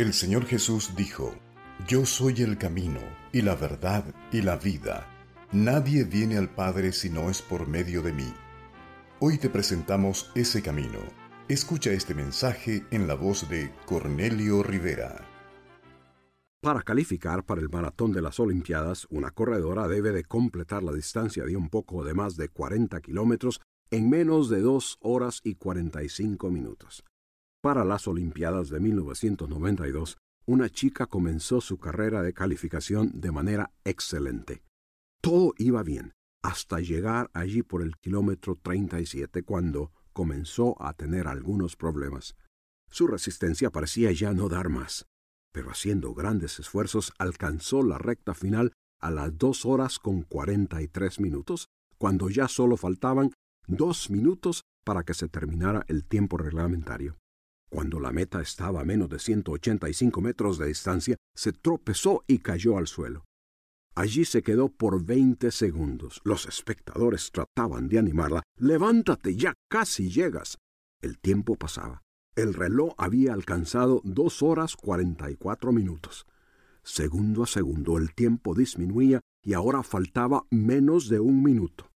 [0.00, 1.34] El Señor Jesús dijo,
[1.86, 3.00] Yo soy el camino,
[3.34, 5.06] y la verdad, y la vida.
[5.52, 8.32] Nadie viene al Padre si no es por medio de mí.
[9.18, 11.00] Hoy te presentamos ese camino.
[11.48, 15.28] Escucha este mensaje en la voz de Cornelio Rivera.
[16.62, 21.44] Para calificar para el maratón de las Olimpiadas, una corredora debe de completar la distancia
[21.44, 26.50] de un poco de más de 40 kilómetros en menos de 2 horas y 45
[26.50, 27.04] minutos.
[27.62, 30.16] Para las Olimpiadas de 1992,
[30.46, 34.62] una chica comenzó su carrera de calificación de manera excelente.
[35.20, 41.76] Todo iba bien, hasta llegar allí por el kilómetro 37 cuando comenzó a tener algunos
[41.76, 42.34] problemas.
[42.90, 45.06] Su resistencia parecía ya no dar más,
[45.52, 51.68] pero haciendo grandes esfuerzos alcanzó la recta final a las dos horas con 43 minutos,
[51.98, 53.32] cuando ya solo faltaban
[53.66, 57.18] dos minutos para que se terminara el tiempo reglamentario.
[57.70, 62.76] Cuando la meta estaba a menos de 185 metros de distancia, se tropezó y cayó
[62.76, 63.24] al suelo.
[63.94, 66.20] Allí se quedó por 20 segundos.
[66.24, 68.42] Los espectadores trataban de animarla.
[68.56, 70.58] Levántate, ya casi llegas.
[71.00, 72.02] El tiempo pasaba.
[72.34, 76.26] El reloj había alcanzado dos horas cuarenta y cuatro minutos.
[76.82, 81.89] Segundo a segundo el tiempo disminuía y ahora faltaba menos de un minuto.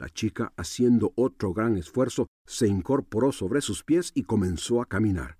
[0.00, 5.36] La chica, haciendo otro gran esfuerzo, se incorporó sobre sus pies y comenzó a caminar.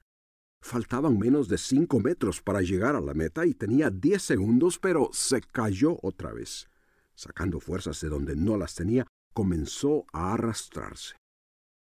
[0.62, 5.08] Faltaban menos de cinco metros para llegar a la meta y tenía diez segundos, pero
[5.14, 6.68] se cayó otra vez.
[7.14, 11.16] Sacando fuerzas de donde no las tenía, comenzó a arrastrarse.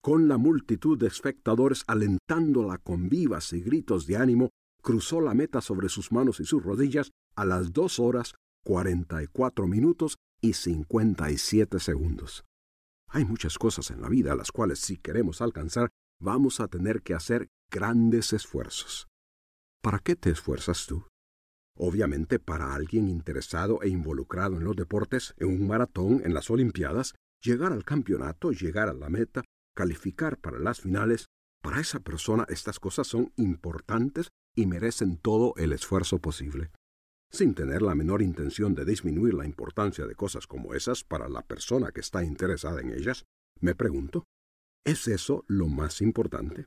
[0.02, 4.50] Con la multitud de espectadores alentándola con vivas y gritos de ánimo,
[4.82, 9.28] cruzó la meta sobre sus manos y sus rodillas a las dos horas cuarenta y
[9.28, 12.42] cuatro minutos y cincuenta y siete segundos.
[13.14, 15.88] Hay muchas cosas en la vida a las cuales si queremos alcanzar
[16.20, 19.06] vamos a tener que hacer grandes esfuerzos.
[19.80, 21.06] ¿Para qué te esfuerzas tú?
[21.78, 27.14] Obviamente para alguien interesado e involucrado en los deportes, en un maratón, en las Olimpiadas,
[27.41, 29.44] llegar al campeonato, llegar a la meta,
[29.76, 31.26] calificar para las finales,
[31.62, 36.72] para esa persona estas cosas son importantes y merecen todo el esfuerzo posible
[37.34, 41.43] sin tener la menor intención de disminuir la importancia de cosas como esas para la
[41.43, 43.25] persona que está interesada en ellas,
[43.61, 44.25] me pregunto,
[44.84, 46.67] ¿es eso lo más importante?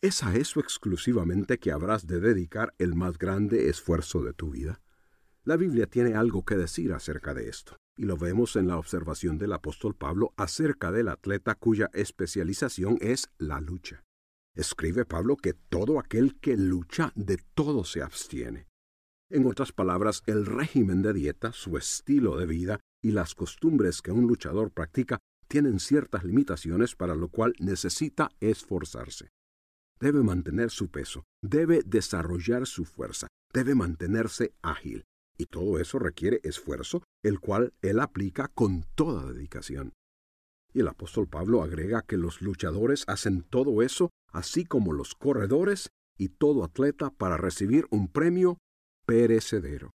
[0.00, 4.80] ¿Es a eso exclusivamente que habrás de dedicar el más grande esfuerzo de tu vida?
[5.42, 9.36] La Biblia tiene algo que decir acerca de esto, y lo vemos en la observación
[9.36, 14.04] del apóstol Pablo acerca del atleta cuya especialización es la lucha.
[14.54, 18.68] Escribe Pablo que todo aquel que lucha de todo se abstiene.
[19.30, 24.12] En otras palabras, el régimen de dieta, su estilo de vida y las costumbres que
[24.12, 25.18] un luchador practica
[25.48, 29.28] tienen ciertas limitaciones para lo cual necesita esforzarse.
[30.00, 35.04] Debe mantener su peso, debe desarrollar su fuerza, debe mantenerse ágil,
[35.38, 39.92] y todo eso requiere esfuerzo, el cual él aplica con toda dedicación.
[40.72, 45.88] Y el apóstol Pablo agrega que los luchadores hacen todo eso, así como los corredores
[46.18, 48.58] y todo atleta para recibir un premio
[49.06, 49.90] perecedero.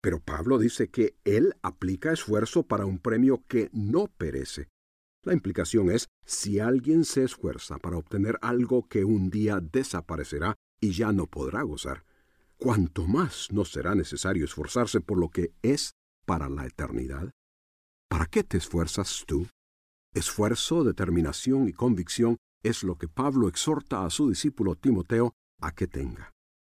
[0.00, 4.68] Pero Pablo dice que él aplica esfuerzo para un premio que no perece.
[5.22, 10.92] La implicación es, si alguien se esfuerza para obtener algo que un día desaparecerá y
[10.92, 12.04] ya no podrá gozar,
[12.58, 15.94] cuanto más no será necesario esforzarse por lo que es
[16.26, 17.30] para la eternidad.
[18.10, 19.48] ¿Para qué te esfuerzas tú?
[20.12, 25.86] Esfuerzo, determinación y convicción es lo que Pablo exhorta a su discípulo Timoteo a que
[25.86, 26.33] tenga.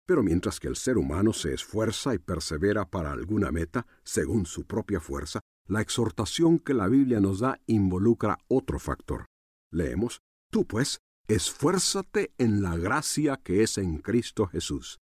[0.07, 4.65] Pero mientras que el ser humano se esfuerza y persevera para alguna meta, según su
[4.65, 9.27] propia fuerza, la exhortación que la Biblia nos da involucra otro factor.
[9.73, 10.21] Leemos,
[10.51, 15.01] Tú pues, esfuérzate en la gracia que es en Cristo Jesús.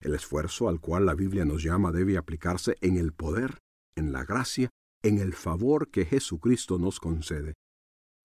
[0.00, 3.58] El esfuerzo al cual la Biblia nos llama debe aplicarse en el poder,
[3.96, 4.70] en la gracia,
[5.02, 7.54] en el favor que Jesucristo nos concede.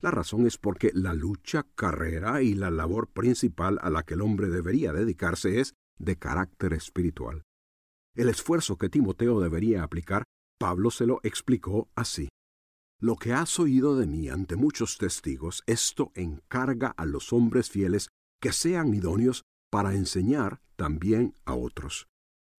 [0.01, 4.21] La razón es porque la lucha, carrera y la labor principal a la que el
[4.21, 7.43] hombre debería dedicarse es de carácter espiritual.
[8.15, 10.23] El esfuerzo que Timoteo debería aplicar,
[10.59, 12.29] Pablo se lo explicó así.
[13.01, 18.09] Lo que has oído de mí ante muchos testigos, esto encarga a los hombres fieles
[18.41, 22.07] que sean idóneos para enseñar también a otros.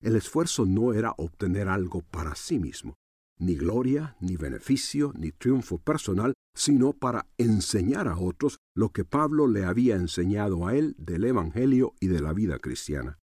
[0.00, 2.94] El esfuerzo no era obtener algo para sí mismo,
[3.38, 9.46] ni gloria, ni beneficio, ni triunfo personal, sino para enseñar a otros lo que Pablo
[9.46, 13.18] le había enseñado a él del Evangelio y de la vida cristiana.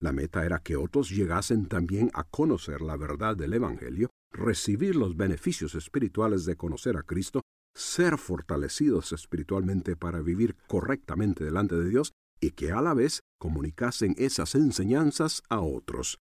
[0.00, 5.16] La meta era que otros llegasen también a conocer la verdad del Evangelio, recibir los
[5.16, 7.40] beneficios espirituales de conocer a Cristo,
[7.74, 14.14] ser fortalecidos espiritualmente para vivir correctamente delante de Dios y que a la vez comunicasen
[14.18, 16.18] esas enseñanzas a otros.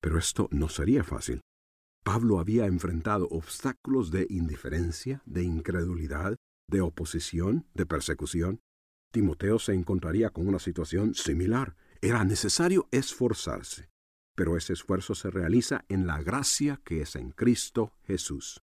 [0.00, 1.40] Pero esto no sería fácil.
[2.04, 6.36] Pablo había enfrentado obstáculos de indiferencia, de incredulidad,
[6.68, 8.60] de oposición, de persecución.
[9.12, 11.76] Timoteo se encontraría con una situación similar.
[12.02, 13.90] Era necesario esforzarse,
[14.34, 18.60] pero ese esfuerzo se realiza en la gracia que es en Cristo Jesús.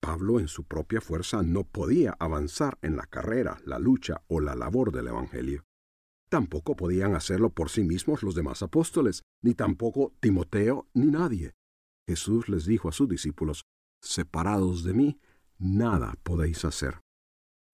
[0.00, 4.54] Pablo en su propia fuerza no podía avanzar en la carrera, la lucha o la
[4.54, 5.64] labor del Evangelio.
[6.28, 11.54] Tampoco podían hacerlo por sí mismos los demás apóstoles, ni tampoco Timoteo ni nadie.
[12.06, 13.64] Jesús les dijo a sus discípulos,
[14.00, 15.20] Separados de mí,
[15.58, 17.00] nada podéis hacer.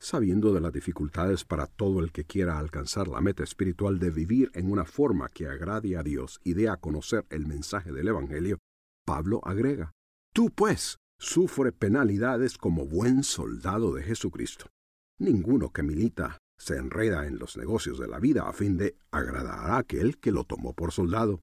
[0.05, 4.51] Sabiendo de las dificultades para todo el que quiera alcanzar la meta espiritual de vivir
[4.53, 8.59] en una forma que agrade a Dios y dé a conocer el mensaje del Evangelio,
[9.06, 9.93] Pablo agrega,
[10.35, 14.67] Tú pues sufre penalidades como buen soldado de Jesucristo.
[15.19, 19.71] Ninguno que milita se enreda en los negocios de la vida a fin de agradar
[19.71, 21.41] a aquel que lo tomó por soldado.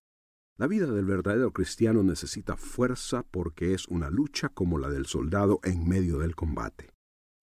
[0.60, 5.62] La vida del verdadero cristiano necesita fuerza porque es una lucha como la del soldado
[5.64, 6.91] en medio del combate.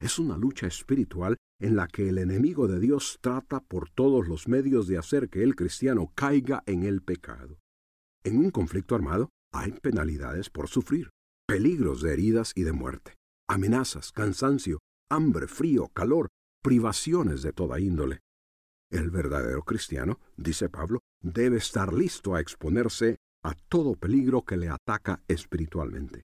[0.00, 4.46] Es una lucha espiritual en la que el enemigo de Dios trata por todos los
[4.46, 7.58] medios de hacer que el cristiano caiga en el pecado.
[8.22, 11.10] En un conflicto armado hay penalidades por sufrir,
[11.46, 13.14] peligros de heridas y de muerte,
[13.48, 14.78] amenazas, cansancio,
[15.10, 16.28] hambre, frío, calor,
[16.62, 18.20] privaciones de toda índole.
[18.90, 24.68] El verdadero cristiano, dice Pablo, debe estar listo a exponerse a todo peligro que le
[24.68, 26.22] ataca espiritualmente.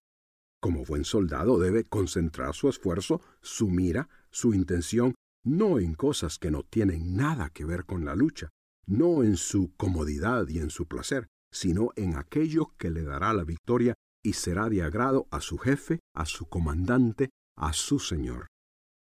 [0.64, 5.14] Como buen soldado debe concentrar su esfuerzo, su mira, su intención,
[5.44, 8.48] no en cosas que no tienen nada que ver con la lucha,
[8.86, 13.44] no en su comodidad y en su placer, sino en aquello que le dará la
[13.44, 17.28] victoria y será de agrado a su jefe, a su comandante,
[17.58, 18.46] a su Señor.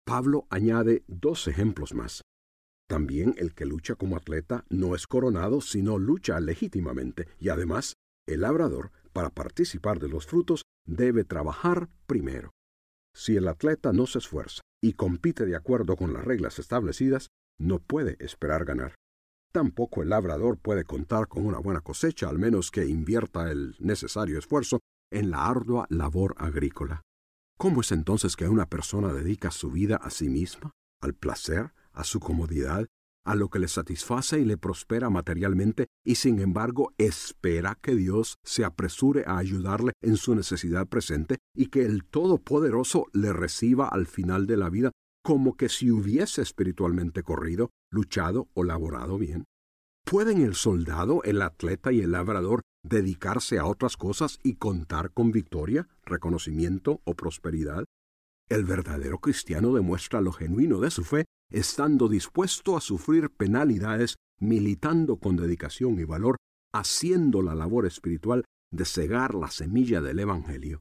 [0.05, 2.23] Pablo añade dos ejemplos más.
[2.89, 7.95] También el que lucha como atleta no es coronado, sino lucha legítimamente, y además,
[8.27, 12.51] el labrador, para participar de los frutos, debe trabajar primero.
[13.15, 17.29] Si el atleta no se esfuerza y compite de acuerdo con las reglas establecidas,
[17.59, 18.95] no puede esperar ganar.
[19.53, 24.39] Tampoco el labrador puede contar con una buena cosecha, al menos que invierta el necesario
[24.39, 24.81] esfuerzo
[25.11, 27.03] en la ardua labor agrícola.
[27.59, 32.05] ¿Cómo es entonces que una persona dedica su vida a sí misma, al placer, a
[32.05, 32.87] su comodidad,
[33.27, 38.37] a lo que le satisface y le prospera materialmente, y sin embargo espera que Dios
[38.45, 44.07] se apresure a ayudarle en su necesidad presente y que el Todopoderoso le reciba al
[44.07, 44.93] final de la vida
[45.23, 49.45] como que si hubiese espiritualmente corrido, luchado o laborado bien?
[50.05, 55.33] ¿Pueden el soldado, el atleta y el labrador dedicarse a otras cosas y contar con
[55.33, 57.87] victoria, reconocimiento o prosperidad?
[58.49, 65.17] El verdadero cristiano demuestra lo genuino de su fe estando dispuesto a sufrir penalidades, militando
[65.19, 66.37] con dedicación y valor,
[66.75, 70.81] haciendo la labor espiritual de cegar la semilla del Evangelio,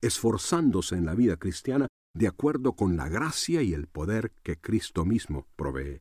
[0.00, 5.04] esforzándose en la vida cristiana de acuerdo con la gracia y el poder que Cristo
[5.04, 6.00] mismo provee.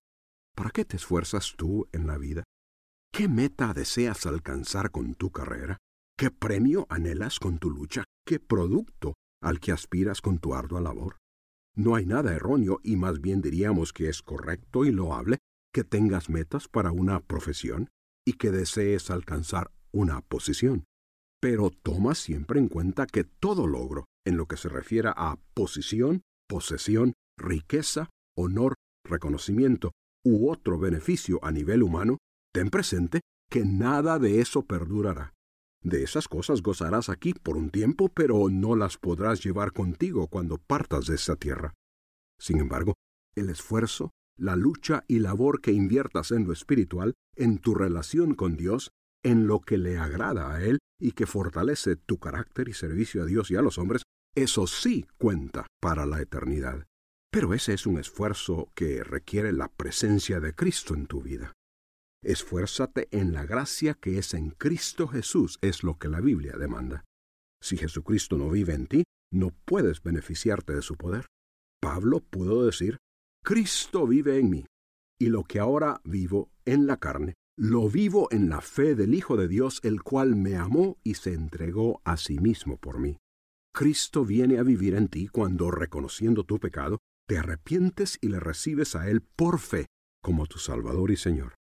[0.56, 2.44] ¿Para qué te esfuerzas tú en la vida?
[3.12, 5.78] ¿Qué meta deseas alcanzar con tu carrera?
[6.18, 8.06] ¿Qué premio anhelas con tu lucha?
[8.26, 11.18] ¿Qué producto al que aspiras con tu ardua labor?
[11.76, 15.40] No hay nada erróneo y más bien diríamos que es correcto y loable
[15.74, 17.90] que tengas metas para una profesión
[18.26, 20.86] y que desees alcanzar una posición.
[21.42, 26.22] Pero toma siempre en cuenta que todo logro, en lo que se refiere a posición,
[26.48, 29.92] posesión, riqueza, honor, reconocimiento
[30.24, 32.18] u otro beneficio a nivel humano,
[32.54, 33.20] ten presente
[33.52, 35.35] que nada de eso perdurará.
[35.86, 40.58] De esas cosas gozarás aquí por un tiempo, pero no las podrás llevar contigo cuando
[40.58, 41.76] partas de esta tierra.
[42.40, 42.96] Sin embargo,
[43.36, 48.58] el esfuerzo, la lucha y labor que inviertas en lo espiritual, en tu relación con
[48.58, 48.90] Dios,
[49.24, 53.28] en lo que le agrada a Él y que fortalece tu carácter y servicio a
[53.28, 54.02] Dios y a los hombres,
[54.34, 56.88] eso sí cuenta para la eternidad.
[57.32, 61.54] Pero ese es un esfuerzo que requiere la presencia de Cristo en tu vida.
[62.24, 67.06] Esfuérzate en la gracia que es en Cristo Jesús, es lo que la Biblia demanda.
[67.62, 71.26] Si Jesucristo no vive en ti, no puedes beneficiarte de su poder.
[71.82, 72.98] Pablo pudo decir,
[73.44, 74.66] Cristo vive en mí,
[75.20, 79.38] y lo que ahora vivo en la carne, lo vivo en la fe del Hijo
[79.38, 83.18] de Dios, el cual me amó y se entregó a sí mismo por mí.
[83.74, 88.96] Cristo viene a vivir en ti cuando, reconociendo tu pecado, te arrepientes y le recibes
[88.96, 89.86] a Él por fe
[90.22, 91.56] como tu Salvador y Señor.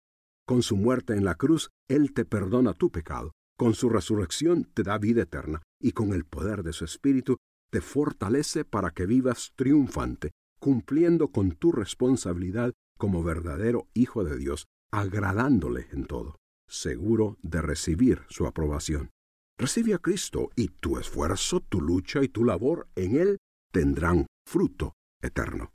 [0.46, 4.82] Con su muerte en la cruz, Él te perdona tu pecado, con su resurrección te
[4.82, 7.38] da vida eterna, y con el poder de su Espíritu
[7.70, 14.66] te fortalece para que vivas triunfante, cumpliendo con tu responsabilidad como verdadero Hijo de Dios,
[14.92, 16.36] agradándole en todo,
[16.68, 19.10] seguro de recibir su aprobación.
[19.58, 23.38] Recibe a Cristo y tu esfuerzo, tu lucha y tu labor en Él
[23.72, 25.73] tendrán fruto eterno.